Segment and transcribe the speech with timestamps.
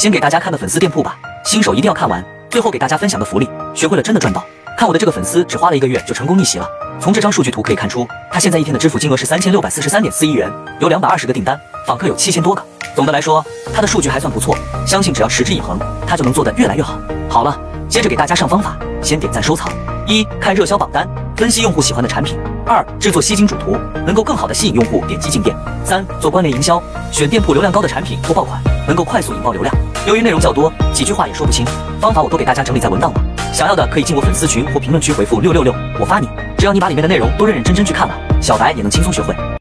[0.00, 1.14] 先给大家看个粉丝店铺吧，
[1.44, 2.24] 新手一定要看完。
[2.48, 4.42] 最后给大家分享个福利，学会了真的赚到。
[4.74, 6.66] 看我的这个粉丝只花了一个月就成功逆袭了。
[6.98, 10.50] 从这张数据图可以看出，他现在一天的支付金额是三千六百四十三点四一元，
[10.80, 12.64] 有两百二十个订单，访客有七千多个。
[12.96, 13.44] 总的来说，
[13.74, 16.98] 他的数据还算不错，相信只要持之以恒，他就能做得越来越好。
[17.28, 19.70] 好了，接着给大家上方法，先点赞收藏。
[20.06, 21.06] 一看热销榜单，
[21.36, 23.76] 分析用户喜欢的产品；二制作吸睛主图，
[24.06, 25.54] 能够更好的吸引用户点击进店；
[25.84, 26.82] 三做关联营销，
[27.12, 29.74] 选店铺流量高的产品或爆款，能够快速引爆流量。
[30.10, 31.64] 由于内容较多，几句话也说不清，
[32.00, 33.20] 方法我都给大家整理在文档了。
[33.52, 36.28] 想要的可以进我粉丝群或评论区回复六六六，我发你。
[36.58, 39.32] 只要你把里面的内容都认认真真去看了，小白也能轻松学会。